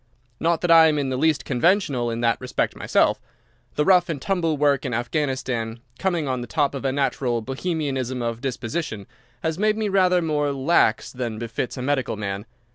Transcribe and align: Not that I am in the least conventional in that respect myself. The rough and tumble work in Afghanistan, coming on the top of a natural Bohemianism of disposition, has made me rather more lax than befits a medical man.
Not 0.39 0.61
that 0.61 0.71
I 0.71 0.87
am 0.87 0.97
in 0.97 1.09
the 1.09 1.15
least 1.15 1.45
conventional 1.45 2.09
in 2.09 2.21
that 2.21 2.41
respect 2.41 2.75
myself. 2.75 3.21
The 3.75 3.85
rough 3.85 4.09
and 4.09 4.19
tumble 4.19 4.57
work 4.57 4.83
in 4.83 4.95
Afghanistan, 4.95 5.79
coming 5.99 6.27
on 6.27 6.41
the 6.41 6.47
top 6.47 6.73
of 6.73 6.83
a 6.83 6.91
natural 6.91 7.39
Bohemianism 7.41 8.19
of 8.19 8.41
disposition, 8.41 9.05
has 9.43 9.59
made 9.59 9.77
me 9.77 9.89
rather 9.89 10.19
more 10.23 10.51
lax 10.53 11.11
than 11.11 11.37
befits 11.37 11.77
a 11.77 11.83
medical 11.83 12.15
man. 12.17 12.47